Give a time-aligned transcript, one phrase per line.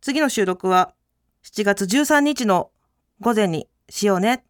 [0.00, 0.94] 次の収録は
[1.42, 2.70] 7月13日の
[3.20, 4.44] 午前にしようね。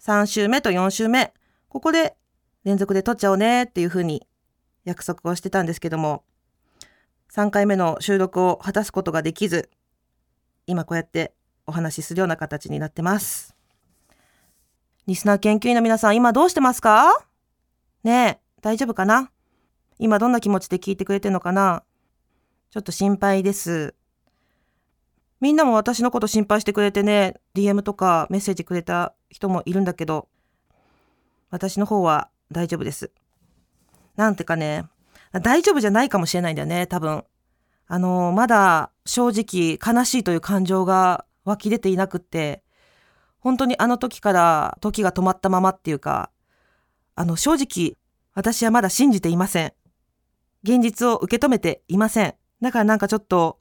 [0.00, 1.32] 3週目と4週目、
[1.68, 2.16] ここで
[2.64, 4.26] 連続で撮っちゃおうねっていうふうに
[4.84, 6.24] 約束をしてたんですけども、
[7.32, 9.70] 3回目の収録を果たすことができず、
[10.66, 11.34] 今こうやって
[11.66, 13.54] お話しするような形になってます。
[15.06, 17.26] リスナー研究員の皆さん、今どうしてますか？
[18.04, 19.30] ねえ、大丈夫かな？
[19.98, 21.82] 今どんな気持ちで聞いてくれてるのかな？
[22.70, 23.94] ちょっと心配です。
[25.40, 30.28] みんなも私のこと心配してくれてね、DM とかメッセージくれた人もいるんだけど、
[31.50, 33.10] 私の方は大丈夫です。
[34.16, 34.84] なんてかね、
[35.32, 37.24] 大丈夫じゃないかもしれないんだよね、多分。
[37.86, 42.62] あの、まだ正直悲しいという感情が湧き出ていなくって、
[43.40, 46.30] 本当にあの時から時が止まったままっていうか、
[47.14, 47.96] あの、正直
[48.34, 49.72] 私はまだ信じていません。
[50.62, 52.34] 現実を受け止めていません。
[52.60, 53.58] だからなんかちょっと、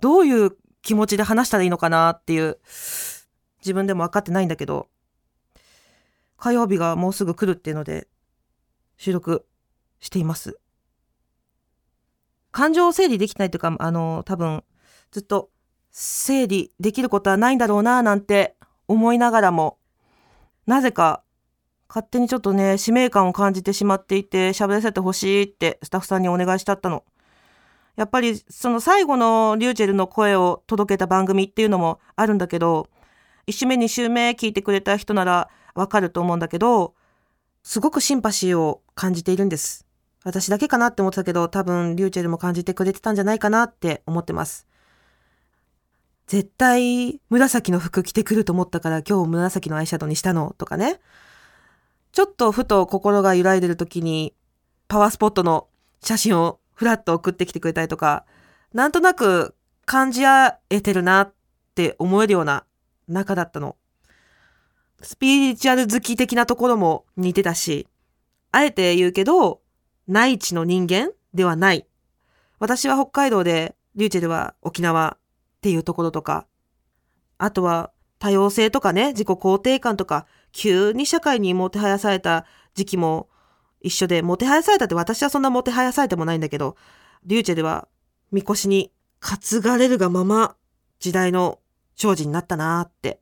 [0.00, 2.58] どういう気持ちで話したらいいのかなっていう、
[3.60, 4.88] 自分でも分かってないんだけど、
[6.36, 8.08] 火曜日がもうすぐ来るっていうので、
[8.96, 9.46] 収録
[10.00, 10.58] しています。
[12.52, 14.64] 感情を整理できないというか、あの、多分、
[15.10, 15.50] ずっと
[15.90, 19.78] 整理できることはないんだろうな、なんて思いながらも、
[20.66, 21.22] なぜか、
[21.88, 27.04] 勝手にちょっとね、使命感を感じてしまっていて、喋らせてほしいってスタッフさんにお願いしたったの。
[27.96, 32.88] やっぱり、その最後のリューチェルの声を届けた番組っていうのもあるんだけど、
[33.46, 36.94] 1週目2週目聞いてくれた人ならわかると思うんだけど、
[37.62, 39.86] すごくシンパシーを感じているんです。
[40.24, 44.66] 私だけかなって思ってたけど、多分リューチェルも感じてくれてたんじゃないかなって思ってます。
[46.26, 51.00] 絶対紫の服着てくると思ったから今日紫のアイシャドウにしたのとかね。
[52.16, 54.32] ちょっとふと心が揺らいでる時に
[54.88, 55.68] パワースポットの
[56.02, 58.24] 写真をふらっと送ってきてくれたりとか、
[58.72, 59.54] なんとなく
[59.84, 61.34] 感じ合えてるなっ
[61.74, 62.64] て思えるような
[63.06, 63.76] 仲だったの。
[65.02, 67.86] スピリチュアル好き的なところも似てたし、
[68.50, 69.60] あえて言うけど、
[70.08, 71.86] 内地の人間ではない。
[72.58, 76.46] 私は北海道で、リューチェルは沖縄っていうところとか、
[77.36, 80.24] あとは多様性とかね、自己肯定感とか、
[80.56, 83.28] 急に社会にもてはやされた時期も
[83.82, 86.76] 一緒で、もてはやされたって私はそんなもてはやされてもないんだけど、
[87.24, 87.88] リューチェルは、
[88.32, 88.90] みこしに
[89.20, 90.56] 担がれるがまま、
[90.98, 91.58] 時代の
[91.94, 93.20] 長寿になったなーって。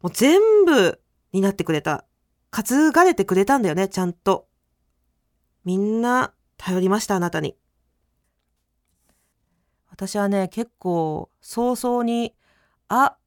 [0.00, 0.98] もう全部
[1.32, 2.06] になってくれた。
[2.50, 4.48] 担がれてくれたんだよね、ちゃんと。
[5.66, 7.56] みんな頼りました、あなたに。
[9.90, 12.34] 私はね、結構早々に、
[12.88, 13.18] あ、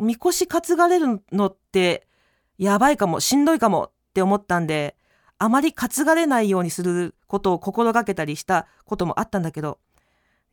[0.00, 2.08] みこし担がれるのって
[2.58, 4.96] やばいかも、しんどいかもって思ったんで、
[5.38, 9.78] あまり担がれないようにすることを心がけたりしたこともあったんだけど、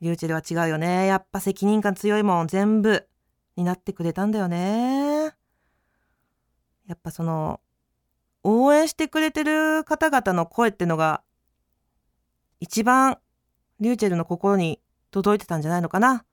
[0.01, 1.06] リューチェルは違うよね。
[1.06, 3.07] やっぱ責任感強いもん、全部
[3.56, 5.34] になってくれたんだよね。
[6.88, 7.60] やっぱその、
[8.44, 11.22] 応援してくれてる方々の声ってのが、
[12.60, 13.19] 一番
[13.80, 14.81] リューチェルの心に
[15.12, 16.25] 届いてたんじゃないのかな。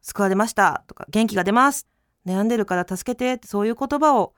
[0.00, 1.86] 救われましたとか、元気が出ます。
[2.26, 4.34] 悩んでるから助けてって、そういう言葉を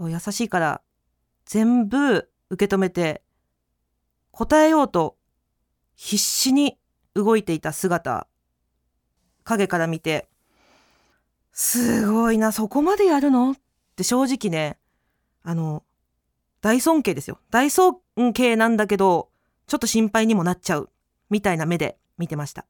[0.00, 0.80] 優しいから
[1.44, 3.22] 全部受け止めて
[4.32, 5.16] 答えようと
[5.94, 6.78] 必死に
[7.14, 8.26] 動いていた姿
[9.44, 10.28] 影から見て
[11.52, 13.52] すごいなそこまでやるの？
[13.52, 13.54] っ
[13.94, 14.78] て正直ね
[15.44, 15.84] あの
[16.60, 17.38] 大尊敬ですよ。
[17.50, 18.00] 大尊
[18.32, 19.28] 敬なんだけど
[19.66, 20.90] ちょっと心配にもなっちゃう。
[21.30, 22.66] みたいな目で見てました。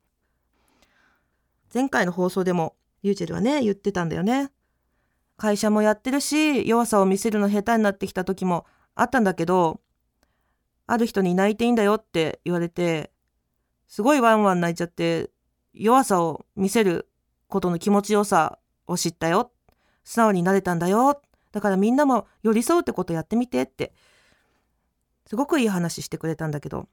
[1.73, 4.51] 前回の放送でもリューチェルはね言ってたんだよね。
[5.45, 8.65] 会社もやってるし弱さを見せるの下手になってきた時も
[8.95, 9.83] あったんだけど
[10.87, 13.11] ある人に泣いていいんだよって言われて
[13.87, 15.29] すごいワンワン泣いちゃって
[15.75, 17.11] 弱さを見せる
[17.47, 19.53] ことの気持ちよさを知ったよ。
[20.03, 21.21] 素直になれたんだよ。
[21.53, 23.93] だからみんなも寄り添うってことやってみてって
[25.27, 26.89] すごくいい話してくれたんだけど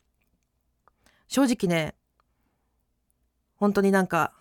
[1.30, 1.96] 正直ね
[3.56, 4.34] 本当になんか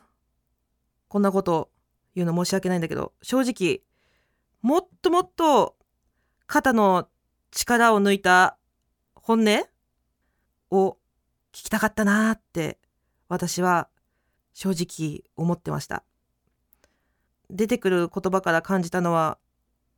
[1.06, 1.70] こんなこと
[2.16, 3.82] 言うの申し訳ないんだけど正直
[4.62, 5.76] もっともっと
[6.46, 7.08] 肩の
[7.50, 8.58] 力を抜いた
[9.14, 9.64] 本音
[10.70, 10.98] を
[11.52, 12.78] 聞きたかったなって
[13.28, 13.88] 私は
[14.52, 16.04] 正直思ってました。
[17.48, 19.38] 出てくる言葉から感じたのは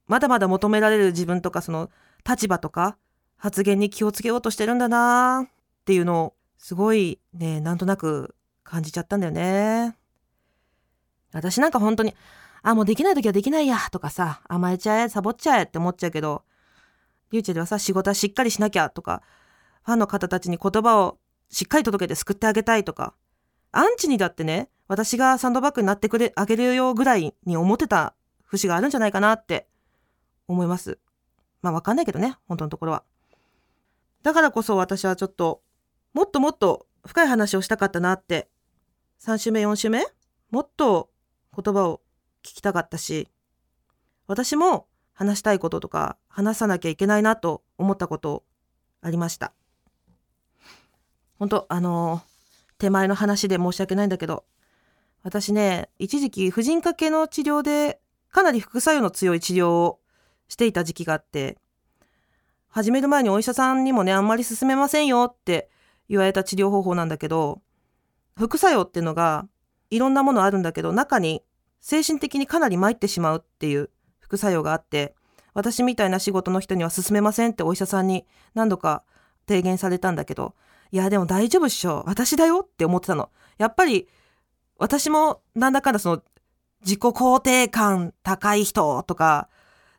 [0.06, 1.90] まだまだ求められる自分とかその
[2.28, 2.96] 立場とか
[3.36, 9.96] 発言に気をつけようとしてるんだなっていうのをすごいねなんとなく感じちゃったんだよね。
[11.32, 12.14] 私なんか本当に
[12.62, 16.44] あもうできない時はできないやとかさ甘えちゃえサボっちゃえって思っちゃうけど
[17.32, 19.22] リューチェルはさ仕事はしっかりしなきゃとか
[19.84, 21.18] ファンの方たちに言葉を
[21.50, 23.14] しっかり届けて救ってあげたいとか
[23.72, 28.14] アンチにだってね私がサンドバッグになってくれあげるよぐらいに思ってた
[28.44, 29.66] 節があるんじゃないかなって
[30.46, 30.98] 思います。
[31.62, 33.02] まあわかんないけどね本当のところは。
[34.22, 35.62] だからこそ私はちょっと
[36.12, 38.50] もっともっと深い話をしたかったなって
[39.20, 40.04] 3週目4週目
[40.50, 41.08] もっと
[41.56, 42.01] 言葉を
[42.42, 43.28] 聞きたかったし
[44.26, 48.44] 私も話したいこととか話さなきゃいけないなと思ったこと
[49.02, 49.52] ありました。
[51.38, 52.22] 本当あの、
[52.82, 54.44] 手前の話で申し訳ないんだけど
[55.22, 58.00] 私ね一時期婦人科系の治療で
[58.32, 60.00] かなり副作用の強い治療を
[60.48, 61.58] していた時期があって
[62.66, 65.70] 始める前にお医者さんにもねあんまり進めませんよって
[66.08, 67.62] 言われた治療方法なんだけど
[68.36, 69.46] 副作用っていうのが
[69.90, 71.44] いろんなものあるんだけど中に
[71.82, 73.90] 精神的にかなり参ってしまうっていう
[74.20, 75.14] 副作用があって
[75.52, 78.24] 私みたいな仕事の人には進めませんってお医者さんに
[78.54, 79.02] 何度か
[79.46, 80.54] 提言されたんだけど
[80.92, 83.30] いやでも大丈夫っしょ私だよって思ってたの。
[83.58, 84.08] やっぱり
[84.78, 86.22] 私もなんだかんだその
[86.82, 89.48] 自己肯定感高い人とか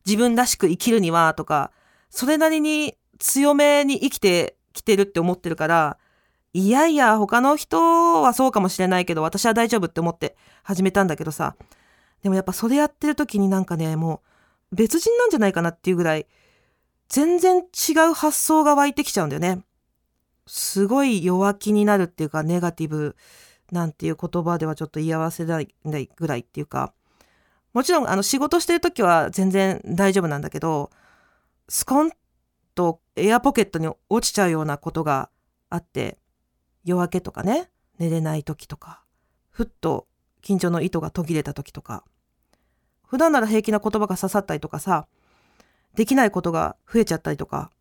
[0.05, 1.71] 自分らしく生きるにはとか
[2.09, 5.97] それなりに強めに生きてきてるって思ってるから
[6.53, 11.55] いやいや他の人はそうかもしれないけど私は大丈夫って思って始めたんだけどさ
[12.21, 14.21] でもやっぱそれやってる時になんかねも
[14.71, 16.27] う別人なんじゃないかなっていうぐらい
[17.09, 19.63] 全然違う発想が湧いてきちゃうんだよね。
[20.47, 23.15] すごい弱気になるっていうかネガティブ
[23.71, 25.67] なんていう言葉ではちょっと言い合わせない
[26.15, 26.93] ぐらいっていうか
[27.73, 30.91] もちろんあの仕事してる時は全然大丈夫なんだけど
[31.69, 32.11] スコン
[32.75, 35.29] とエアポケットに落ちちゃうようなことが
[35.69, 36.17] あって
[36.83, 37.69] 夜明けとかね
[37.99, 39.03] 寝れない時とか
[39.49, 40.07] ふっと
[40.41, 42.03] 緊張の糸が途切れた時とか
[43.05, 45.07] 普段なら平気な言葉が刺さったりとかさ
[45.95, 47.71] できないことが増えちゃったりとか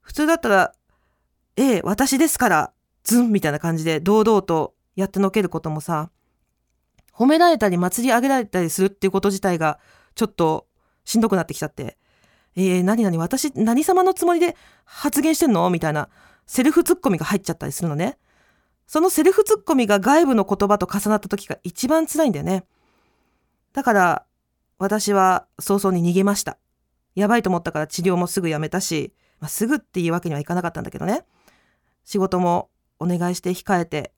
[0.00, 0.72] 普通だったら
[1.56, 2.72] 「ええ私ですから
[3.02, 6.10] ズン」みたいな感じで堂々とやってのけることもさ
[7.12, 9.80] 褒められたり祭り上げられたりするっていうこと自体が
[10.14, 10.68] ちょっと
[11.04, 11.98] しんどくなってきちゃって
[12.56, 16.08] 「えー、何々私何様のつもりで発言してんの?」みたいな
[16.46, 18.18] セルフツッコミが入っちゃったりするのね。
[18.86, 22.64] そのセルフツッコミが外部の言葉と重なった時が一番辛いんだよね。
[23.72, 24.26] だから
[24.78, 26.58] 私は早々に逃げました。
[27.14, 31.24] やばいと思ったから治療もすぐやめたし、まあ、すぐっていうわけにはいかなかったんだけどね。
[32.04, 34.12] 仕事もお願いして控えて、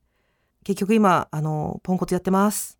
[0.64, 2.78] 結局今、あの、ポンコツやってます。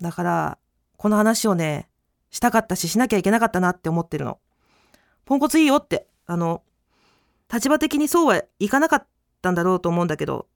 [0.00, 0.58] だから、
[0.96, 1.88] この話をね、
[2.30, 4.38] したかったし、しなきゃいけなかったなって思ってるの。
[5.24, 6.62] ポンコツいいよって、あの、
[7.52, 9.06] 立場的にそうはいかなかっ
[9.42, 10.46] たんだろうと思うんだけど、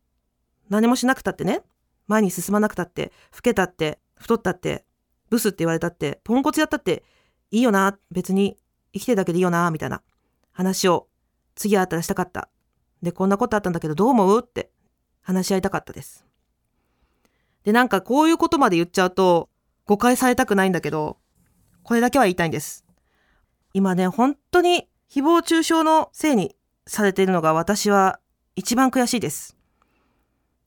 [0.72, 1.60] 何もしなくたってね。
[2.06, 3.12] 前に進まなくたって。
[3.34, 3.98] 老けたって。
[4.14, 4.86] 太ったって。
[5.28, 6.22] ブスって言われたって。
[6.24, 7.04] ポンコツやったって。
[7.50, 7.98] いいよな。
[8.10, 8.56] 別に。
[8.94, 9.70] 生きてるだけでいいよな。
[9.70, 10.02] みたいな。
[10.50, 11.08] 話を。
[11.56, 12.48] 次会ったらしたかった。
[13.02, 14.70] でこんなことあったんだけどどう思うって。
[15.20, 16.24] 話し合いたかったです。
[17.64, 19.50] でなんかこういうことまで言っちゃうと
[19.86, 21.18] 誤解されたくないんだけど
[21.82, 22.84] これだけは言いたいんです。
[23.74, 28.20] 今ね本当に誹謗中傷のせいにされているのが私は
[28.56, 29.56] 一番悔しいです。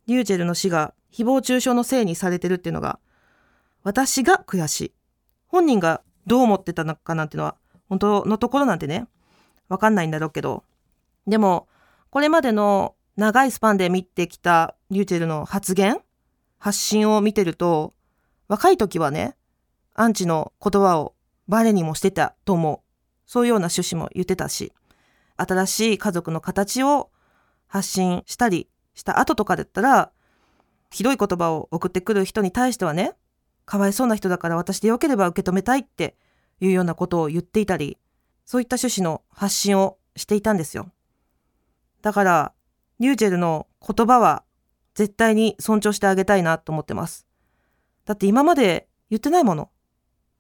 [0.08, 3.00] リューチェルの死が誹謗中傷のせいにされてるっていうのが
[3.84, 4.94] 私が悔しい。
[5.48, 7.56] 本人がどう思ってたのかなんてのは
[7.88, 9.08] 本当のところなんてね
[9.70, 10.64] わかんないんだろうけど。
[11.28, 11.68] でも
[12.10, 16.02] これまでの長いスパンで見てきたリューチェルの発言
[16.58, 17.94] 発信を見てると
[18.48, 19.36] 若い時はね
[19.94, 21.14] アンチの言葉を
[21.48, 22.80] バレにもしてたと思う。
[23.26, 24.74] そういうような趣旨も言ってたし
[25.38, 27.10] 新しい家族の形を
[27.68, 30.12] 発信したりした後とかだったら
[30.90, 33.14] ひどい言葉を送ってくる人に対してはね
[33.66, 36.16] かわいそうな人だから私でよければ受け止めたいって
[36.60, 37.98] いうようなことを言っていたり
[38.46, 40.92] そういった趣旨の発信をしていたんですよ。
[42.02, 42.54] だから
[43.00, 44.44] リューチェルの言葉は
[44.94, 47.28] 絶対に尊重してあげたいなと思ってます。
[48.06, 49.70] だって今まで言ってないもの。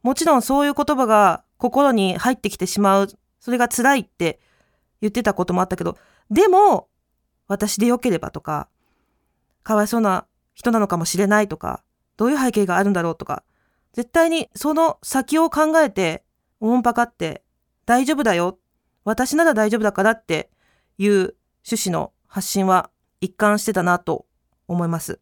[0.04, 3.08] もちろんそういう言葉が心に入ってきてしまう。
[3.40, 4.40] それが辛いって
[5.02, 5.98] 言ってたこともあったけど
[6.32, 6.88] でも
[7.48, 8.68] 私でよければとか
[9.64, 11.84] かわいそうな人なのかもしれないとか
[12.18, 13.44] どういう背景があるんだろうとか
[13.94, 16.24] 絶対にその先を考えて
[16.60, 17.44] おもんぱかって
[17.86, 18.60] 大丈夫だよ
[19.04, 20.50] 私なら大丈夫だからって
[20.98, 21.36] いう
[21.66, 22.90] 趣旨の発信は
[23.22, 24.26] 一貫してたなと
[24.68, 25.20] 思います。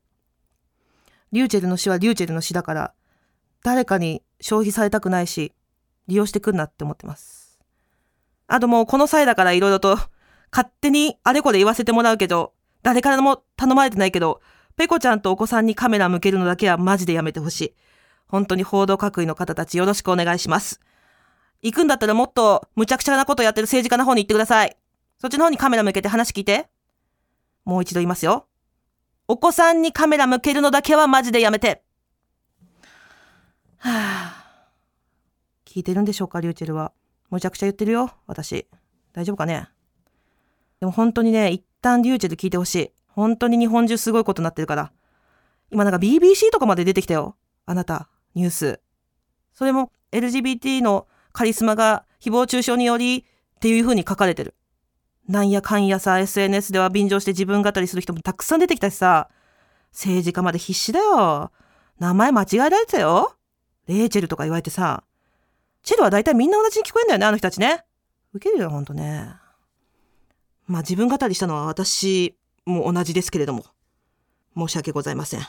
[1.32, 2.94] リューチェルの詩はリューチェルの詩だから
[3.64, 5.54] 誰かに消費されたくないし
[6.08, 7.60] 利用してくんなって思ってます。
[8.48, 9.98] あともうこの際だから色々と
[10.56, 14.40] 勝手にあれこれ言わせてもらうけど誰からも頼まれてないけど
[14.78, 17.76] ペコちゃんとお子さんにカメラ向けるのだけはマジでやめてほしい。
[18.28, 20.80] 本当に報道各位の方たちよろしくお願いします。
[21.62, 24.78] 行くんだったらもっと無茶苦茶なことやってる政治家の方に行ってください。
[25.20, 26.68] そっちの方にカメラ向けて話聞いて。
[27.66, 28.48] もう一度言いますよ。
[29.28, 31.84] お子さんにカメラ向けるのだけはマジでやめて。
[33.78, 35.72] はぁ。
[35.72, 36.92] 聞いてるんでしょうか、リューチェルは。
[37.30, 38.68] むちゃくちゃ言ってるよ、私。
[39.14, 39.70] 大丈夫かね？
[40.84, 42.92] でも本当にね、一旦リューチェル聞いてほしい。
[43.08, 44.92] 本当に日本中すごいことになってるから。
[45.72, 47.38] 今なんか BBC とかまで出てきたよ。
[47.66, 48.82] あなた、ニュース。
[49.54, 53.24] それも LGBT のカリスマが誹謗中傷によりっ
[53.62, 54.56] ていう風に書かれてる。
[55.30, 59.30] なんやかんやさ、SNS では便乗して自分語りする人もたくさん出てきたしさ、
[59.94, 61.54] 政治家まで必死だよ。
[61.98, 63.38] 名前間違えられてたよ。
[63.88, 65.06] レイチェルとか言われてさ。
[65.82, 67.86] チェルは大体みんな同じに聞こえんだよね、あの人たちね。
[68.34, 69.43] ウケるよ、ほんとね。
[70.68, 73.66] まあ自分語りしたのは私も同じですけれども、
[74.56, 75.42] 申し訳ございません。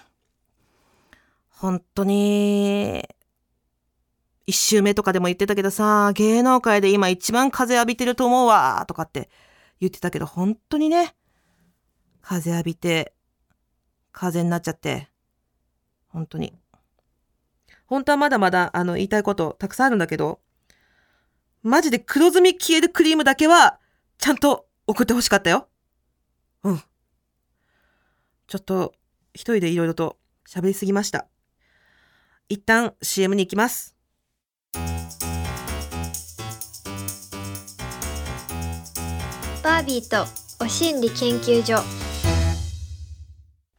[1.48, 3.08] 本当に、
[4.46, 9.30] 一周目とかでも言ってたけどさ、芸能界で今一番風浴びてると思うわ、とかって
[9.80, 11.14] 言ってたけど、本当にね、
[12.20, 13.14] 風浴びて、
[14.12, 15.08] 風になっちゃって、
[16.08, 16.54] 本当に。
[17.86, 20.40] 本当はまだまだ、あの、言いたいことたくさんあるんだけど、
[21.62, 23.78] マジで黒ずみ消えるクリームだけは、
[24.18, 25.68] ちゃんと送ってほしかったよ。
[26.62, 26.82] うん。
[28.46, 28.94] ちょっと
[29.32, 31.26] 一人でいろいろと喋りすぎました。
[32.48, 33.94] 一旦 CM に行きます。
[39.62, 40.26] バービーと
[40.62, 41.82] お心理研究所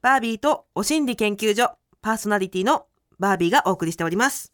[0.01, 2.88] バービーとお心理研究所パーソナリティの
[3.19, 4.51] バービーがお送りしております。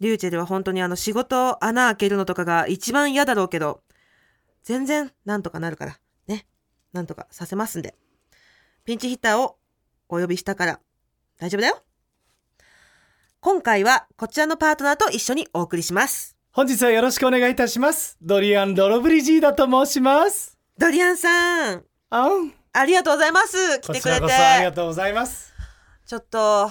[0.00, 3.82] リューチェルは本当にあの仕事穴開けるのとかが一番嫌だろうけど、
[4.68, 6.46] 全然なんとかなるから、ね。
[6.92, 7.94] なんとかさせますんで。
[8.84, 9.56] ピンチヒッターを
[10.10, 10.80] お呼びしたから
[11.38, 11.82] 大丈夫だよ。
[13.40, 16.36] 今回はこちらのパートナーと一緒にお送りします。
[16.50, 18.18] 本日はよろしくお願いいたします。
[18.20, 20.58] ドリアン・ロロブリジーだと申します。
[20.76, 21.84] ドリアンさん。
[22.10, 22.52] あん。
[22.74, 23.80] ありがとうございます。
[23.80, 24.32] 来てくれて。
[24.34, 25.50] ありがとうございます。
[26.04, 26.70] ちょっと、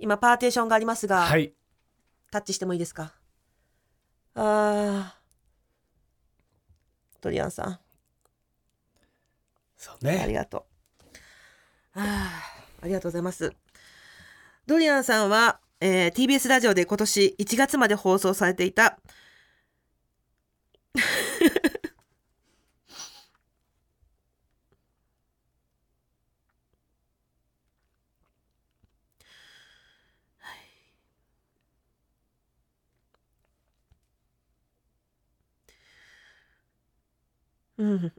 [0.00, 1.54] 今パーテーションがありますが、はい。
[2.32, 3.14] タッチしてもいいですか？
[4.34, 5.21] あ
[7.22, 7.78] ドリアンさん。
[9.78, 10.20] そうね。
[10.22, 10.62] ありがとう。
[11.94, 12.42] あ
[12.82, 13.54] ありがとうございます。
[14.66, 18.98] ドリアンさんは、えー、TBS ラジオで今年1月まで放送されていた
[37.82, 38.12] うん、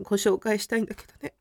[0.00, 1.34] ご紹介したいんだけどね。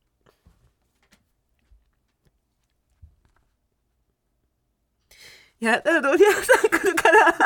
[5.62, 7.34] やだドリアンさん来るから。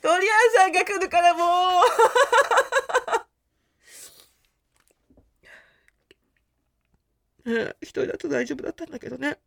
[0.00, 1.80] ドリアンさんが来るからも
[7.46, 7.50] う。
[7.50, 9.40] うん一人だと大丈夫だったんだけどね。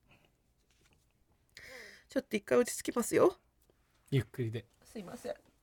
[2.10, 3.40] ちょっと一回落ち着きますよ。
[4.12, 4.66] ゆっくりで。
[4.84, 5.55] すいません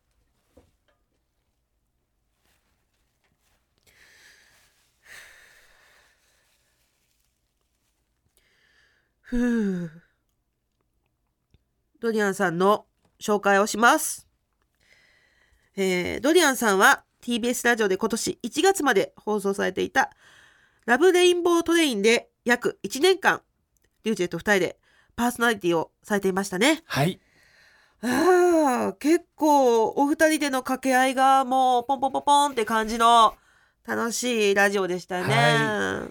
[9.32, 9.90] ふう。
[12.00, 12.84] ドリアンさんの
[13.18, 14.28] 紹介をします。
[15.74, 20.10] えー、ドリアンさんは TBS ラジオで今年1月まで放送されていた
[20.84, 23.40] ラブレインボートレインで約1年間
[24.04, 24.76] リュウジェと2人で
[25.16, 26.82] パーソナリティをされていましたね。
[26.84, 27.18] はい。
[28.02, 33.34] あ結構お二人での掛け合いがもうポンポンポンポンって感じの
[33.86, 36.08] 楽しいラジオでしたね、は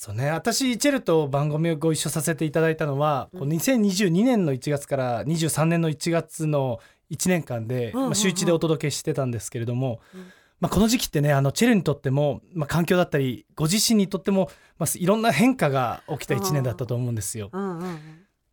[0.00, 0.30] そうね。
[0.30, 6.78] 私チェルと番組をご一緒させていただいたのは、こう2022年の1月から23年の1月の
[7.10, 10.20] 1年間で、まあ、週1でお届けしてたんですけれども、うん。
[10.60, 17.50] まあ、この時期ってねあのチェルにとっても、まあ、環境だったりご自身にとっても、まあ、いろんな変化が起きた1年だったと思うんですよ。
[17.52, 17.88] うんうん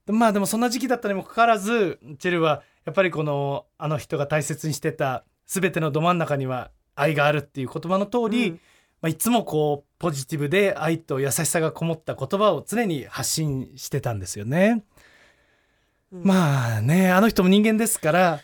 [0.08, 8.60] うんまあでもそんな時期だったにもかかわらずチェルはやっぱりこのあの人が大切にしてた全てのど真ん中には愛があるっていう言葉の通り、うん
[9.02, 14.84] まあ、いつもこうポジティブで愛と優しさがこもった言葉を常に発信してたんですよね。
[16.12, 16.24] うん。
[16.24, 18.40] まあねあの人も人間ですから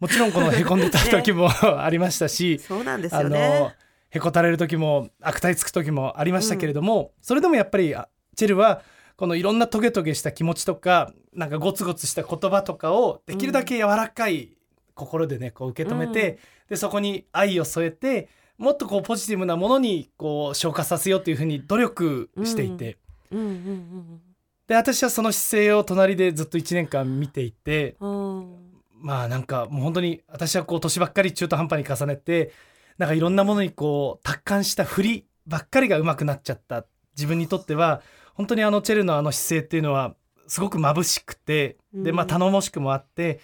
[0.00, 1.48] もちろんこのへこんでた時も
[1.82, 3.60] ありましたし、そうなんですあよね。
[3.60, 3.72] の
[4.10, 8.82] へこたれる時も悪態つく時もありましたけれども、それでもやっぱりあチェルは
[9.16, 14.56] このいろんなトゲトゲした気持ちとかなんかゴツゴツした言葉とかをできるだけ柔らかい
[14.94, 16.38] 心でねこう受け止めて、うん。
[16.70, 22.98] でそこに愛を添えてもっとこうポジティブなものにこう消化させようというふうに努力していて、
[23.30, 24.20] うんうん
[24.66, 27.96] で私はその姿勢を隣でずっと1年間見ていて。
[28.00, 28.38] うん。
[28.38, 28.66] うん
[28.98, 32.52] まあなんかもう本当に私はこう年ばっかり中途半端に重ねて
[32.98, 36.86] なんかいろんなものにこう達観した振りばっかりが上手くなっちゃった。
[37.16, 38.02] 自分にとっては
[38.34, 40.16] 本当にあのチェルのあの姿勢っていうのは
[40.48, 41.76] すごく眩しくて。
[41.92, 42.28] でまあうん。
[42.28, 43.40] 頼もしくもあって。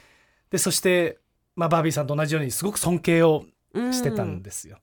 [0.50, 1.18] でそして
[1.54, 4.78] まあバービーさんと同じようにすごく尊敬をうんしてたんですよ。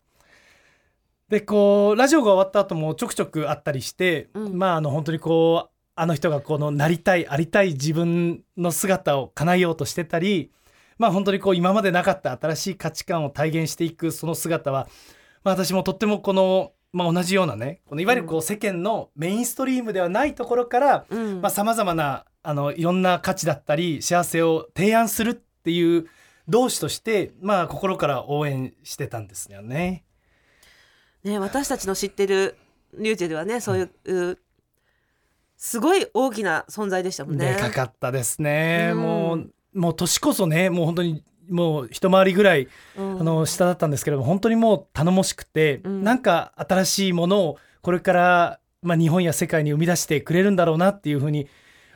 [1.29, 4.57] でこうラジオが終わった後もちょくちょくあったりして、うん。
[4.57, 10.51] まああの本当にこうあの人がこのなりたいありたい自分の姿を叶えようとしてたり
[10.97, 14.87] まあ本当にこう今までなかった新しい価値観を体現していくその姿は、
[15.43, 21.41] まあ、私もとってもこの、まあ、同じようなねこのいわゆるこう世間のメインストリームではないところからうん。
[21.51, 26.07] さまざ、まなあのいろんな価値だったり幸せを提案するっていう
[26.47, 30.05] 同志として、まあ、心から応援してたんですよね。
[31.23, 32.55] ね、私たちの知ってる
[32.97, 34.39] リュウジェではねそういう、う
[35.57, 37.53] すごい大きな存在でしたもんね。
[37.53, 39.01] でかかったですね、うん。
[39.01, 43.19] もうもう年こそねもう本当にもう一回りぐらい、うん。
[43.19, 46.03] あの下だったんですけれども本当にもう頼もしくて、うん。
[46.03, 51.47] なんか新しいものをこれから、まあ、日本や世界に生み出してくれるんだろうなっていうふうに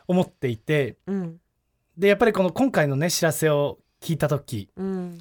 [0.08, 0.98] 思っていて。
[1.08, 1.38] うん。
[1.98, 5.20] でやっぱりこの今回のね知らせを聞いた時うん。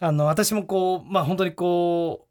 [0.00, 2.27] あの私もこうまあ本当にこう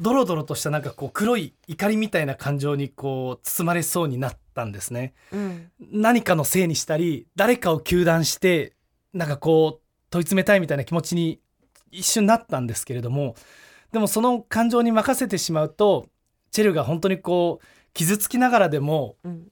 [0.00, 5.14] ドロドロとしたなんかこう黒い怒りみたいな感情にこう包まれそうになったんですね。
[5.32, 5.70] うん。
[5.92, 8.74] 何かのせいにしたり誰かを糾弾して
[9.12, 11.40] なんかこう問い詰めたいみたいな気持ちに
[11.90, 13.34] 一瞬なったんですけれども
[13.92, 16.06] でもその感情に任せてしまうと
[16.50, 19.48] チェルが本当にこう傷つきながらでもうん。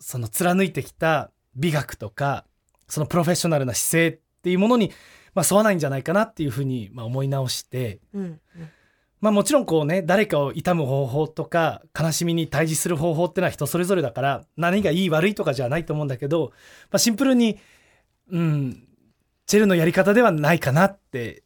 [0.00, 2.44] その貫いてきた美学とか
[2.88, 4.92] そのプロフェッショナルな姿勢っていうものに、
[5.34, 8.40] まあ、沿わないんじゃないかなっていうふうにまあ思い直して、うん
[9.24, 16.52] まあ、もちろんこうね誰かを悼む方法とか悲しみに対峙する方法ってのは人それぞれだから何がいい悪いとかじゃないと思うんだけど、
[16.90, 17.58] まあ、シンプルに
[18.30, 18.86] うん
[19.46, 21.42] チェルのやり方ではないかなって。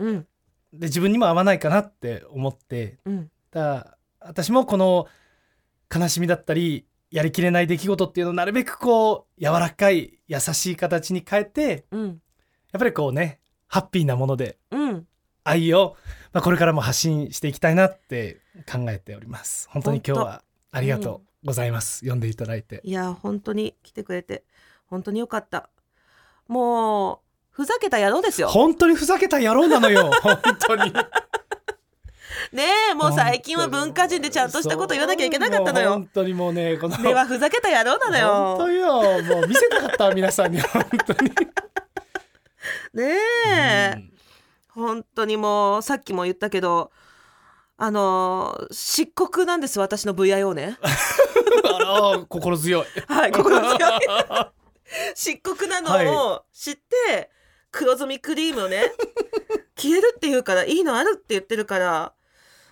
[0.00, 0.26] うん。
[0.72, 2.98] で自分にも合わないかなって思って。
[3.04, 3.30] うん。
[3.52, 5.06] だから私もこの
[5.94, 12.06] 悲しみだったりやりきれない出来事っていうのをなるべくこう柔らかい優しい形に変えてうん。
[12.08, 12.18] やっ
[12.80, 14.58] ぱりこうねハッピーなもので。
[14.72, 15.06] うん
[15.44, 15.96] 愛を、
[16.32, 19.68] まあ、これからも発信していきたいなって考えております。
[19.70, 22.20] 本当に今日はありがとうございます、読ん。
[22.20, 22.80] でいただいて。
[22.84, 24.44] いや本当に来てくれて
[24.86, 25.68] 本当によかった。
[26.48, 27.18] もう
[27.50, 28.48] ふざけた野郎ですよ。
[28.48, 30.10] 本当にふざけた野郎なのよ。
[30.22, 30.92] 本当に。
[32.52, 35.90] ねえもう最近は文化人でちゃんとしたこと言わなきゃいけなかったのよ。
[35.90, 39.02] 本当にもうねこのではふざけた野郎なの本当よ。
[39.02, 40.60] よもう見せたかったわ皆さんに。
[40.60, 41.30] 本当に。
[42.94, 43.16] ね
[43.48, 44.11] え、
[44.74, 46.90] 本当にもうさっきも言ったけど
[47.76, 50.78] あのー漆黒なんです私の VIO ね。
[50.82, 52.86] あら心強い。
[53.08, 53.78] はい心強い。
[55.16, 57.30] 漆黒なのを知って、
[57.70, 58.92] 黒ずみクリームをね
[59.76, 62.12] 消えるっていうからいいのあるって言ってるから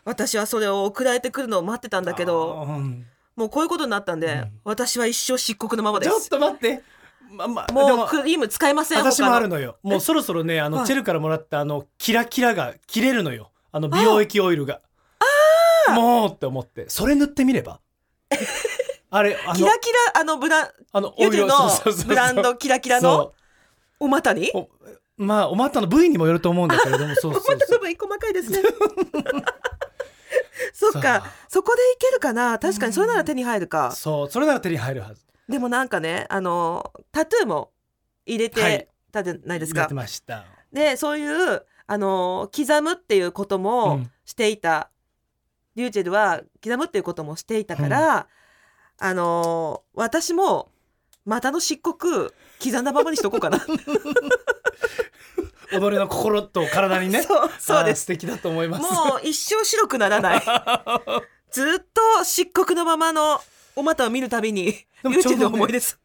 [0.05, 3.07] 私はそれを送られてくるのを待ってたんだけどうん。
[3.37, 4.61] もうこういうことになったんで、うん。
[4.65, 6.83] 私は一生漆黒のままでちょっすと待って
[7.31, 9.79] ままでもうクリーム使いません私もあるののよ。
[9.83, 10.87] もうそろそろねあのはい。
[10.87, 13.51] チェルからもらったあのキラキラが切れるのよ。
[13.73, 14.81] あの美容液オイルが。
[15.95, 16.88] もうって思って。
[16.88, 17.81] それ塗ってみれば？
[19.12, 22.09] あれあのキラキラあのブラあのユジのそうそうそうそう。
[22.09, 23.33] ブランドキラキラの？
[23.99, 24.51] お股に？
[24.55, 24.69] お
[25.16, 27.57] まあお股の部位にもよると思うんだけれどもそうそうそう。
[27.81, 28.61] 部分細かいですね。
[30.73, 31.25] そっか。
[31.49, 32.59] そこでいけるかな？
[32.59, 37.73] 確かにそれなら手に入るか、そうそれなら手に入るはずでもなんかねあのタトゥーも
[38.25, 38.79] 入れはい。
[38.79, 39.89] てたじゃないですか、
[40.73, 44.11] でそういうあの刻むっていうことうもん。
[44.25, 44.91] していた、
[45.75, 48.29] リューチェルは刻むっていうこともしていたから、
[48.99, 50.71] あの私も
[51.25, 52.31] 股の漆黒
[52.63, 53.59] 刻んだままにしとこうかな。
[55.71, 57.23] 己の心と体にね。
[57.27, 58.03] そうそうです。
[58.03, 58.83] 素敵だと思います。
[58.83, 60.43] もう一生白くならない。
[61.51, 63.41] ずっと漆黒のままの
[63.77, 65.99] お股を見るたびにうどね思いです、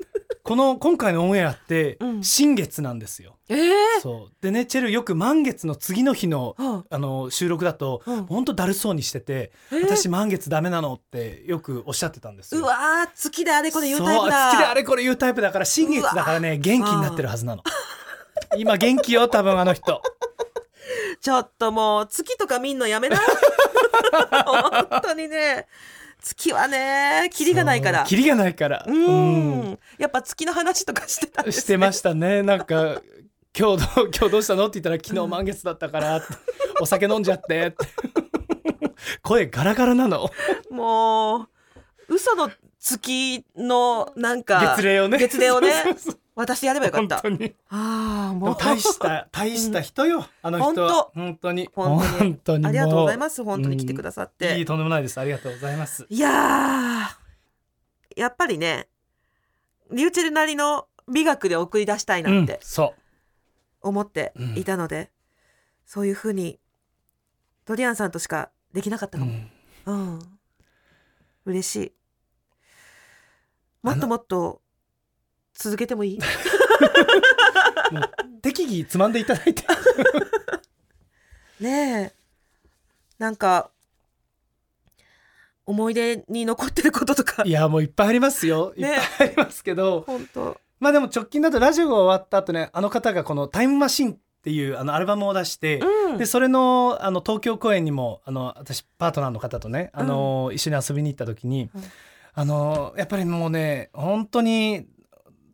[0.44, 2.24] この今回のオンエアってうん。
[2.24, 4.34] 新月なんですよ、ええそう。
[4.42, 6.86] でねチェルよく満月の次の日のうん。
[6.90, 8.26] あの収録だとうん。
[8.26, 9.82] 本当だるそうにしてて、えー？
[9.84, 12.62] 私満月ダメなのってよくおっしゃってたんですよ。
[12.62, 14.52] うわー月であれこれ言うタイプだ。
[14.52, 17.64] 好きであれこれ言うタイプだから新月だからね元気になってるはずなの。
[18.58, 20.02] 今元気よ多分あの人。
[21.22, 23.18] ちょっともう月とか見んのやめな。
[24.46, 25.68] 本当にね
[26.26, 28.04] 月はねキリがないから。
[28.04, 28.84] キリがないから。
[28.88, 29.80] うーん。
[30.00, 32.42] やっぱ月の話とかしてたんですしてましたね。
[32.42, 33.00] なんか
[33.58, 36.26] 今日どう今日どうしたのって言ったら昨日満月だったからって
[36.82, 37.76] お酒飲んじゃって。
[39.22, 40.32] 声ガラガラなの。
[40.72, 41.48] も
[42.08, 45.20] う嘘の月のなんか月齢をね。
[45.20, 45.72] 月齢をね
[46.36, 47.20] 私やればよかった。
[47.20, 47.56] 本当に。
[47.70, 48.58] ああもう。
[48.60, 51.10] 大した大した人よ、あの人は。
[51.14, 51.52] 本当。
[51.54, 51.70] に。
[51.74, 52.38] 本当に。
[52.44, 53.44] 当にありがとうございすます。
[53.44, 55.18] 本当に来てくださって、いいとんでもないです。
[55.18, 56.06] ありがとうございます。
[56.10, 58.20] いやー。
[58.20, 58.88] やっぱりね
[59.92, 62.94] リューチェルなりの美学で送り出したいなうんってそ
[63.82, 65.12] 思っていたので、
[65.86, 66.60] そういうふうに
[67.66, 69.52] ドリアンさんとしかできなかったう、うかも、ん。
[69.86, 70.20] うん。
[71.46, 71.94] 嬉しい。
[73.84, 74.62] もっともっと
[75.56, 76.20] 続けてもいい？
[77.92, 78.04] もう
[78.42, 79.64] 適宜つまんでいただいて。
[81.60, 82.14] ねえ。
[83.18, 83.72] なんか
[85.66, 87.44] 思い出に残ってることとか。
[87.46, 88.74] いやもういっぱいありますよ。
[88.76, 90.60] いっねぱいありますけど、本当。
[90.80, 96.18] まあでも直近だとラジオが終わった後ねあの方がこの「タイムマシン」っていうあのアルバムを出して、うん。
[96.18, 101.84] でそれのあの東京公演にもあの私パートナーの方とねあの、一緒に遊びに行った時に、うん。
[102.34, 104.86] あのやっぱりもうね本当に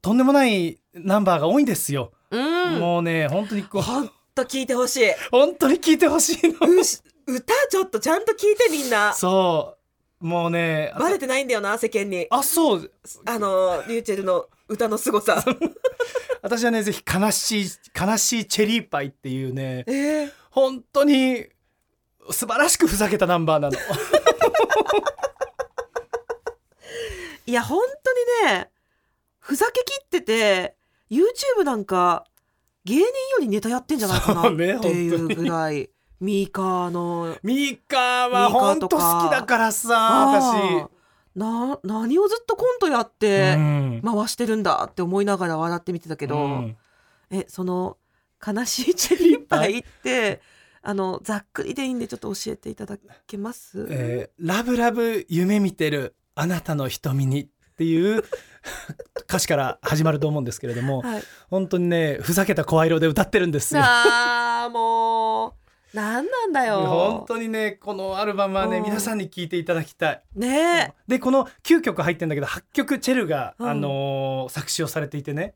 [0.01, 2.11] とんでもないナンバーが多いんですよ。
[2.31, 2.79] うん。
[2.79, 3.81] もうね本当にこう。
[3.81, 5.11] ほんと聞いてほしい。
[5.31, 6.79] 本当に聞いてほしいの。
[6.79, 9.13] うし歌ちょっとちゃんと聞いてみんな。
[9.13, 9.77] そ
[10.21, 10.25] う。
[10.25, 12.27] もうねあバレてないんだよな世間に。
[12.29, 12.91] あそう。
[13.25, 15.43] あのリューチェルの歌の凄さ。
[16.41, 17.65] 私はねぜひ悲しい
[17.99, 21.45] 悲しいチェリーパイっていうねえー、本当に
[22.31, 23.77] 素晴らしくふざけたナンバーなの。
[27.45, 28.13] いや本当
[28.47, 28.71] にね
[29.41, 30.75] ふざけきってて
[31.09, 32.25] YouTube なんか
[32.85, 33.07] 芸人よ
[33.41, 40.89] りネタやってんじゃないかなっていうぐらい、ミーカーのミーカーは本当好きだからさあー
[41.35, 43.19] な何をずっとコントやっ私。
[43.19, 44.01] てうん。
[44.03, 46.77] 回してるんだって思いながら笑って見てたけど、うん。
[47.29, 47.97] えその
[48.45, 50.41] 悲しいチェリーパイって
[50.81, 57.47] あのざっくりでいいんでちょっと教えていただけます、えーラブラブ夢見てるあなたの瞳にっ
[57.81, 58.23] ていう
[59.23, 63.81] 歌詞から始まると思うんですけれどもはい、本当にねふざけた声色で歌ってるんですよ。
[63.83, 66.85] あーもう何なんだよ。
[66.85, 68.83] 本当にねこのアルバムはねうん。
[68.83, 70.23] 皆さんに聴いていただきたい。
[70.35, 70.93] ね。
[71.07, 73.69] でこの9曲入ってんだけど8曲チェルが、うん。
[73.69, 75.55] あのー作詞をされていてね。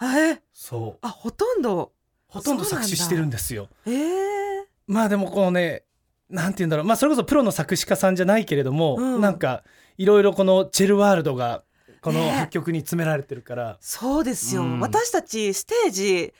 [0.00, 0.34] え？
[0.34, 1.06] えそう。
[1.06, 1.90] あほとんど？
[2.28, 3.68] ほとんど作詞してるんですよ。
[3.84, 5.82] ええまあでもこのね
[6.30, 6.86] なんて言うんだろう。
[6.86, 9.20] まあそれこそプロの作詞家さんじゃないけれども、うん。
[9.20, 9.64] なんか
[9.98, 11.63] いろいろこのチェルワールドが
[12.04, 12.42] このね。
[12.42, 14.80] 8曲に詰められてるから、そうですよ、うん。
[14.80, 16.34] 私たちステージ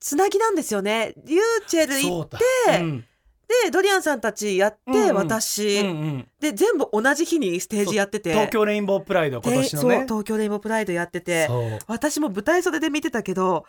[0.00, 1.12] つなぎなんですよね。
[1.24, 3.04] リューチェル行っそうん。
[3.46, 5.14] てドリアンさんたちやって、うんうん。
[5.16, 6.28] 私、うんうん。
[6.40, 8.32] で全部同じ日にステージやってて。
[8.32, 9.88] 東京レインボープライド今年のね。
[9.88, 11.50] でそう東京レインボープライドやってて。
[11.86, 13.66] 私も舞台袖で見てたけど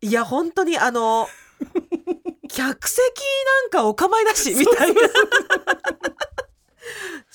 [0.00, 1.28] いや本当にあの
[2.48, 3.00] 客席
[3.62, 5.00] なんかお構いなしみたいな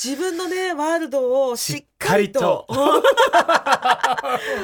[0.01, 2.65] 自分のねワールドをしっかりと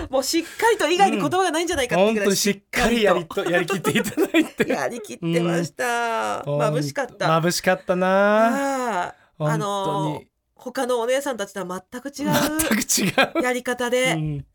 [0.09, 4.69] もうしっかりと以外に言葉がないんじゃないかってぐらい本当にしっかりやりとやりきっていただいて。
[4.69, 7.39] やりきってました、眩しかった。
[7.39, 9.13] 眩しかったな。
[9.37, 10.27] あのに。
[10.55, 14.45] 他のお姉さんたちとは全く違全く違う、うやり方でうん。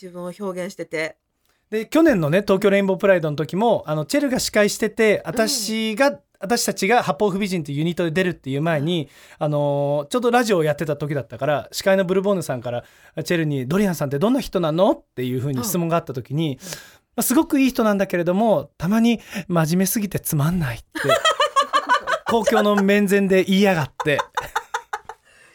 [0.00, 1.16] 自分を表現してて、
[1.70, 12.84] で去年のね東京レインボープライドの時もあのチェルが司会してて私が、私たちが八方不美人っていうユニットで出るっていう前に、あのーちょうどラジオをやってた時だったから司会のブルボーヌさんから
[13.24, 16.58] チェルに「ドリアンさんってどんな人なの?」っていうふうに質問があった時に、
[17.16, 20.84] あすごくいい人なんだけれどもたまに真面目すぎてつまんないって
[22.30, 24.18] 公共の面前で言いやがって。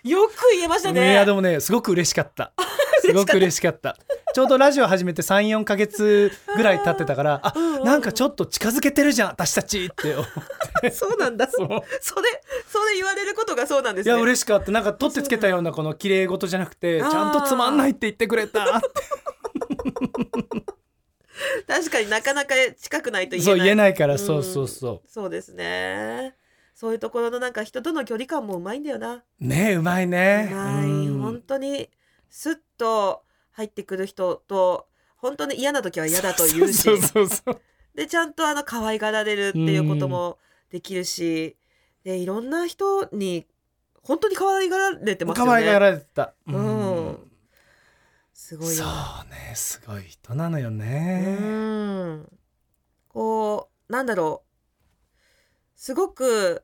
[0.03, 2.53] よく言えましたいねやでもねすごく嬉しかった
[3.01, 3.97] すごく嬉しかった。
[4.33, 7.83] ちょうどラジオ始めて34か月ぐらい経ってたからあうんうん。
[7.83, 10.25] なんかちょっと近づけてるじゃん私たちって思っ
[10.81, 10.91] て。
[10.91, 11.47] そうなんだ。
[11.49, 11.67] それ
[12.01, 12.15] そ
[12.85, 14.71] れ言われることがそうなんですいねや嬉しかった。
[14.71, 18.87] なんか取ってつけたようなこの綺麗事じゃなくてちゃんとつまんないって言ってくれたって。
[21.67, 23.57] 確かになかなか近くないと言えない。
[23.57, 24.13] そう言えないから。
[24.13, 24.19] うん。
[24.19, 26.35] そうそうそそうですね。
[26.73, 29.15] そういうところのなんか人との距離感もうまいんだよな。
[29.15, 30.85] うねえうまいうねまい。
[30.85, 31.21] うん。
[31.21, 31.89] 本当に
[32.29, 36.89] スッと入ってくる人と本当に嫌な時は嫌だと言うし
[37.93, 40.39] でちゃんとあの可愛がられるっていうことも
[40.71, 41.55] できるし
[42.03, 43.45] でいろんな人に
[44.01, 45.51] 本当に可愛がられてますよね。
[45.51, 46.33] 可愛がられてた。
[46.47, 47.31] うん。
[48.33, 48.89] すごいそよ
[49.27, 51.35] うねすごい人なのようね
[52.15, 52.27] ん。
[53.09, 54.99] こうなんだろう。
[55.75, 56.63] すごく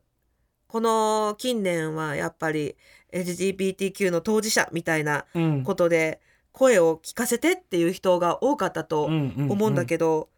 [0.67, 2.75] この近年はやっぱり
[3.13, 5.63] LGBTQ の当事者みたいなうん。
[5.63, 6.19] ことで
[6.51, 10.29] 声を聞かせてっていう人が多かったと思うんだどけど、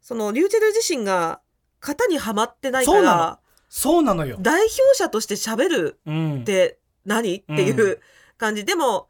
[0.00, 1.40] そのリューチェル自身が
[1.80, 4.26] 型にはまってないからそうなの。
[4.26, 4.38] よ。
[4.40, 6.40] 代表者として喋るうん。
[6.40, 7.36] って何？
[7.36, 8.00] っていう
[8.38, 9.08] 感じ、でも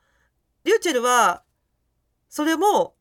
[0.64, 1.42] リューチェルは
[2.28, 2.94] それも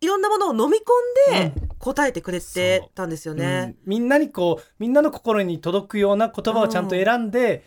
[0.00, 3.38] いろんなものを飲み込んで答えてくれてたんですようん。
[3.38, 3.76] ね。
[3.84, 7.64] みんなにこうみんなの心に届くような言葉をちゃんと選んで、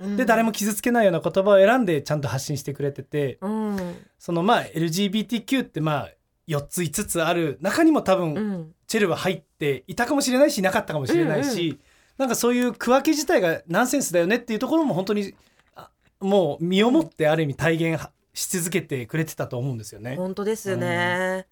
[0.00, 0.16] うん。
[0.16, 3.38] で誰も傷つけないような言葉を選んでちゃんと発信してくれてて。
[3.40, 3.96] うん。
[4.18, 6.10] そのまあ LGBTQ ってまあ
[6.48, 8.74] 4つ5つある中にも多分、うん。
[8.86, 11.80] チェルは入っていたかもしれないしなかったかもしれないし、
[12.18, 15.34] なんかそういう区分け自体がナンセンスだよねっていうところも本当に
[15.74, 20.16] あもう身をもってある意味体現し続けてくれてたと思うんですよね。
[20.16, 21.46] 本当ですよね。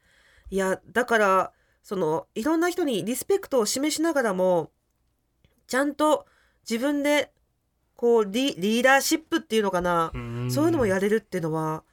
[0.51, 4.71] いやだからそのいろんな人にリスペクトを示しながらも
[5.66, 6.27] ちゃんと
[6.69, 7.33] 自分で
[7.97, 10.11] こうリリーダーシップっていうのかな、
[10.51, 11.85] そういうのもやれるっていうのは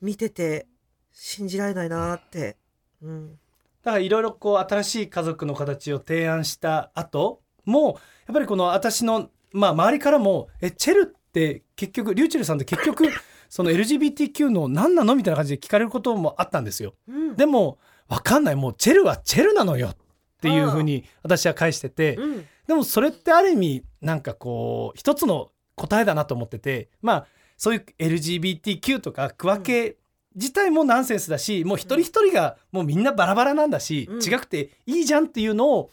[0.00, 0.66] 見てて
[1.12, 2.56] 信じられないなって。
[3.02, 3.38] うん
[3.82, 13.04] だからいろいろこう新しい家族の形を提案した後もやっぱりこの私のまあ周りからも「えチェルって結局リューチェルさんって結局
[13.50, 16.94] その LGBTQ の何なの?」みたいな感じで聞かれることもあったんですよ。
[17.06, 18.56] うんでも分かんない。
[18.56, 19.88] もうチェルはチェルなのよ。
[19.88, 19.96] っ
[20.44, 22.16] ていうふうに私は返してて。
[22.16, 22.46] うん。
[22.66, 26.90] でもそれってある意味なんかこう一つの答えだなと思ってて。
[27.02, 29.96] まあそういう LGBTQ とか区分け
[30.34, 34.22] 自体もナンセンスだしもう一人一人がもうみんなバラバラなんだし、うん。
[34.22, 35.90] 違くていいじゃんっていうのを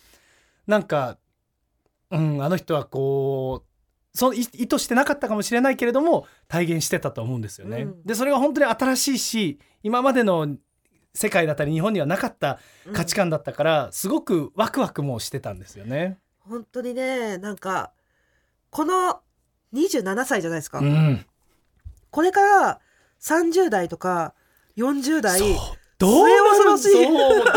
[0.67, 1.17] なんか、
[2.09, 7.83] うん、あの人はこうその意意図してなかったかもしれないけれども体現してたと思うんですよね。
[7.83, 8.03] うん。
[8.03, 10.57] でそれが本当に新しいし今までの
[11.13, 12.59] 世界だったり日本にはなかった
[12.93, 16.17] 価値観だったから、すごくワクワクもしてたんですよね。
[16.39, 17.91] 本当にねなんか
[18.69, 19.21] この
[19.73, 21.25] 27歳じゃないですか、うん。
[22.09, 22.79] これから
[23.21, 24.33] 30代とか
[24.77, 25.39] 40代
[25.97, 26.93] どう恐ろしい。
[26.93, 27.51] どうな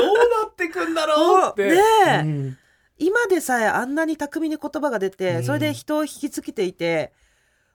[0.47, 1.53] ってくんだろ う。
[1.53, 1.69] って。
[1.71, 2.21] ねえ。
[2.21, 2.59] うん。
[2.99, 5.45] 今でさえあんなに巧みに言葉が出て、うん。
[5.45, 7.13] それで人を引きつけていて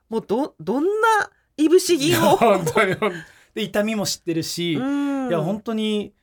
[0.10, 0.90] もうどどんな
[1.58, 2.96] いぶし銀を、 本当に
[3.54, 5.30] で痛みも知ってるし、うん。
[5.30, 6.14] いや本当に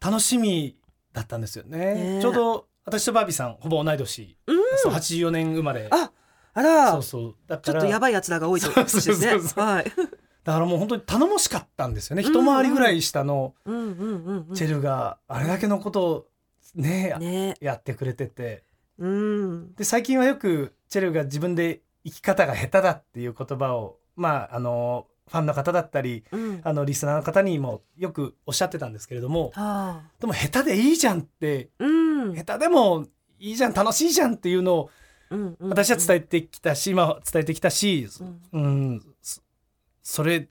[0.00, 0.76] 楽しみ
[1.12, 1.78] だったんですよね。
[1.78, 2.18] ね。
[2.18, 4.56] えちょうど私とバービーさんほぼ同い年、うん。
[4.76, 5.88] そう84年生まれ。
[5.90, 6.10] あ
[6.54, 6.92] あら。
[6.92, 7.34] そうそう。
[7.46, 9.02] だからちょっとやばいやつらが多いとですね。
[9.02, 9.64] そうそうそう。
[9.64, 9.84] はい。
[10.44, 12.22] だからもう本当に頼もしかったんですよね。
[12.22, 16.26] うん一回りぐらい下のうんうんうんうんチェルがあれだけのことを
[16.74, 17.56] ねね。
[17.60, 18.64] やってくれてて。
[18.98, 19.74] うん。
[19.74, 26.60] で最近はよくチェルが自分で生き方が下手だっていう言葉をまああのファンの方だったりうん。
[26.64, 30.10] あのリスナーの方にもよくおっしゃってたんですけれどもはあ。
[30.20, 32.34] でも下手でいいじゃんってうん。
[32.34, 33.06] 下手でも
[33.38, 34.90] いいじゃん楽しいじゃんっていうのを
[35.30, 35.68] うんうん。
[35.70, 38.06] 私は伝えてきたし、まあ、伝えてきたし、
[38.52, 38.62] うん。
[38.62, 39.40] うん、そ
[40.02, 40.48] それ、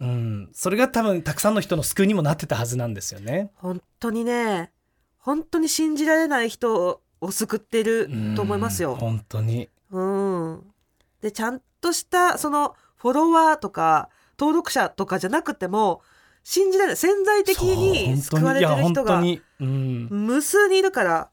[0.00, 3.50] うん、それが多分たくさんの人の救いにもなってたはずなんですよね。
[3.54, 4.70] 本当にね
[5.18, 8.92] 本当に信じられない人を救ってると思いますよ。
[8.92, 8.96] うん。
[8.96, 9.68] 本当に。
[9.90, 10.72] うん、
[11.20, 16.02] でちゃんとしたそのフォロワーとか登録者とかじゃなくても
[16.44, 16.96] 信じられない。
[16.98, 19.22] 潜在的に救われてる人が
[19.58, 21.30] 無数にいるから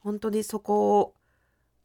[0.00, 1.14] 本当にそこを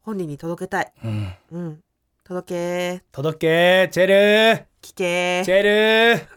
[0.02, 0.91] 本人に届けたい。
[1.04, 1.84] うん、うん、
[2.26, 3.04] 届け。
[3.13, 3.89] 届け。
[3.94, 5.44] チェル聞け。
[5.46, 6.28] チェル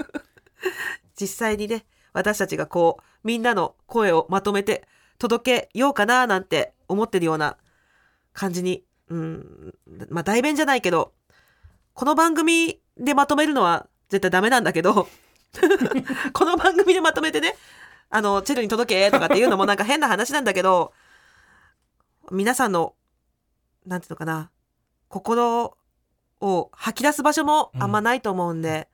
[1.20, 1.84] 実際にね
[2.14, 7.58] 私たちがこうみんなの声をまとめて届けようかななんて思ってるような
[8.32, 9.74] 感じにうん。
[10.08, 11.12] まあ代弁じゃないけど
[11.94, 15.08] この番組でまとめるのは絶対ダメなんだけど
[16.32, 17.56] この番組でまとめてね
[18.10, 20.92] あのチェルに届けとかっていうのもなんか変な話なんだけど
[22.30, 22.94] 皆さんの
[23.86, 24.50] なんていうのかな
[25.08, 25.76] 心
[26.40, 28.88] を吐き出す場所もあんまないと思うんで、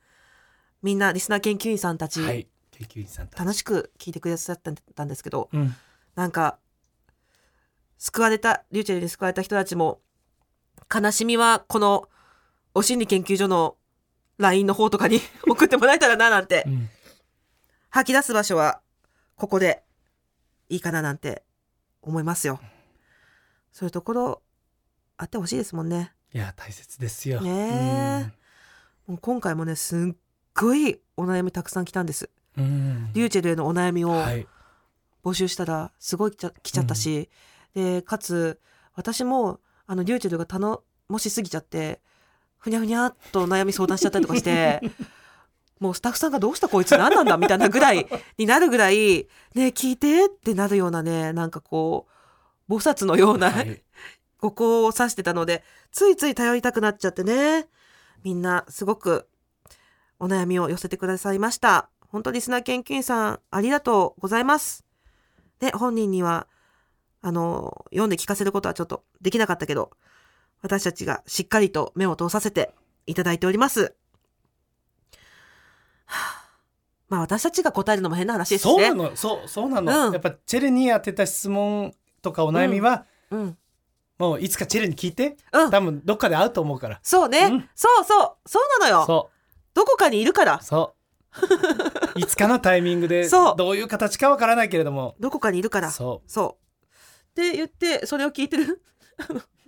[0.83, 2.47] みんなリスナー研究員さんたち、はい。
[2.71, 4.61] 研究員さん楽しく聞いてくださっ
[4.95, 5.75] たんですけどうん。
[6.15, 6.59] なんか
[7.99, 10.01] 救われたリューチェルに救われた人たちも
[10.93, 12.09] 悲しみはこの
[12.75, 13.77] お心理研究所の
[14.39, 16.65] LINE の方とかに 送ってもらえたらななんて。
[16.67, 16.89] うん。
[17.91, 18.81] 吐き出す場所は
[19.37, 19.83] ここで
[20.69, 21.43] いいかななんて
[22.03, 22.61] 思いますよ。
[23.73, 24.43] そういうところ
[25.17, 26.13] あってほしいですもんね。
[26.33, 27.41] いや大切ですよ。
[27.41, 28.33] ね
[29.07, 30.17] もう今回もねすっ
[30.55, 32.31] ごいお悩みたくさん来たんです。
[32.57, 32.65] うん。
[32.65, 34.47] うんリューチェルへのお悩みをはい。
[35.23, 37.29] 募集したらすごい来ちゃ来ちゃったし、
[37.75, 38.61] でかつ
[38.95, 42.01] 私もあのリューチェルが頼もしすぎちゃって
[42.61, 44.81] ふにゃふにゃっと悩み相談しちゃったりとかして
[45.81, 52.07] もうスタッフさんがどうしたこいつ何なんだみたいなぐらいになるぐらいね聞いてってなるようなねなんかこ
[52.69, 53.83] う菩薩のような、はい。
[54.39, 57.69] ここを指してたのでついつい頼りたくなっちゃってね。
[58.23, 59.29] みんなすごく
[60.19, 61.91] お悩みを寄せてくださいました。
[62.09, 64.85] 本当リスナー研究員さんありがとうございます。
[65.59, 66.47] で本人には
[67.23, 69.91] あの読んで聞かせることはちょっとできなかったけど
[70.63, 72.75] 私たちがしっかりと目を通させて
[73.07, 73.95] いただいております。
[76.07, 76.51] は あ
[77.09, 78.87] まあ私たちが答えるのも変な話ですしね。
[78.87, 79.17] そうなの。
[79.17, 80.13] そうそうなの、うん。
[80.13, 83.59] やっぱチェルに当てた質問とかお悩みは、うん。
[84.19, 85.71] もういつかチェルに聞いてうん。
[85.71, 87.01] 多分どっかで会うと思うから。
[87.03, 87.69] そうね、うん。
[87.75, 88.49] そうそう。
[88.49, 89.07] そうなのよ。
[89.07, 89.31] そ
[89.75, 90.61] どこかにいるから。
[90.63, 91.01] うそう。
[92.19, 93.55] いつかのタイミングでそう。
[93.57, 95.17] どういう形かわからないけれども。
[95.21, 95.91] どこかにいるから。
[95.91, 96.91] そそう。
[97.31, 98.83] って言って、それを聞いてる。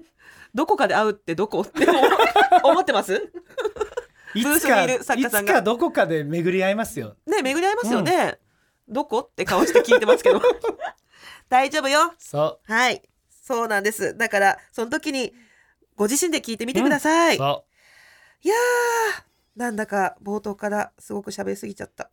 [0.55, 2.01] どこかで会うってどこって思
[2.73, 3.15] 思ってます？
[3.15, 8.39] ういつかいつかどこかで巡り合いますよね巡り合いますよね。
[8.89, 10.41] どこって顔して聞いてますけど。
[11.49, 12.15] 大丈夫よ。
[12.19, 13.03] そはい。
[13.31, 14.17] そうなんです。
[14.17, 15.35] だから、その時に、
[15.97, 17.37] ご自身で聞いてみてください。
[17.37, 17.65] うそ
[18.43, 22.11] いやー、なんだか冒頭からすごく喋りすぎちゃった。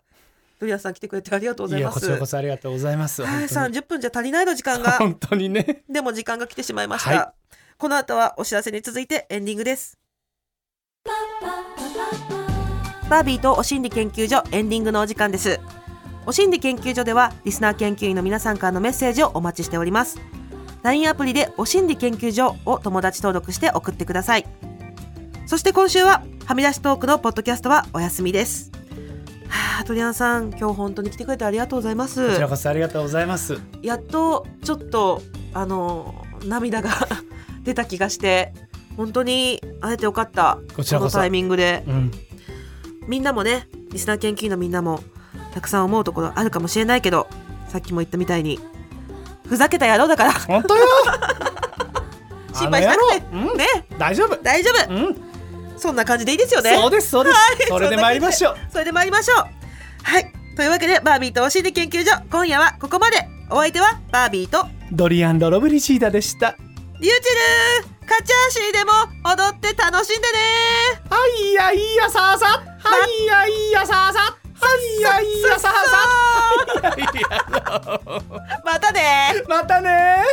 [0.59, 1.95] ドリアンさん来てくれてありがとうございます。
[1.95, 4.91] ういやこちらこそありがとうございますはい、本当に30分じゃ足りないの時間が。
[4.91, 7.09] 本当にねでも時間が来てしまいました。
[7.09, 7.33] は
[7.79, 9.97] この後はお知らせに続いてエンディングです。
[13.09, 15.61] バービーとお心理研究所エンディングのお時間です。
[16.25, 20.19] お心理研究所ではリスナー研究員の皆さんからのメッセージをお待ちしております。
[20.83, 24.45] LINE アプリでお心理研究所を友達登録して送ってください。
[25.45, 28.73] そして今週ははみ出しトークのポッドキャストはお休みです。
[29.47, 32.27] はあ、トリアンさん、今日本当に来てくれてありがとうございます。
[32.27, 35.21] こちらこそありがとうございますやっとちょっと
[35.53, 36.89] あの涙が
[37.69, 38.53] 出た気がして
[38.97, 40.57] 本当に会えてよかった。
[40.75, 41.83] こちらのタイミングで。
[41.87, 42.11] うん。
[43.07, 45.01] みんなもねリスナー研究員のみんなも
[45.53, 47.27] たくさん思うところあるかもしれないけど
[47.69, 48.59] さっきも言ったみたいに
[49.47, 50.33] ふざけた野郎だから。
[50.33, 50.85] 本当よ。
[52.53, 53.23] 心配しなくて。
[53.31, 53.57] うん。
[53.57, 53.67] ね。
[53.97, 54.35] 大丈夫。
[54.43, 54.93] 大丈夫。
[54.93, 55.15] うん。
[55.77, 56.75] そんな感じでいいですよね。
[56.75, 58.57] そうですそうです、それで参りましょう。
[58.69, 59.45] それで参りましょう。
[60.03, 60.33] はい。
[60.57, 62.21] というわけでバービーとお心理研究所。
[62.29, 63.39] 今夜はここまで。
[63.51, 66.55] お相手はバービーとドリアン・ロロブリシーダでした
[66.99, 68.91] リューチェルカチャーシーでも
[69.23, 70.37] 踊って楽しんでね。
[71.09, 74.35] はいやいやさあさはいやいやさあさは
[74.97, 75.97] いやいやさあさ
[78.65, 80.23] またねまたね